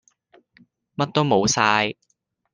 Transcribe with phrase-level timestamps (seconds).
[0.95, 1.95] 乜都冇曬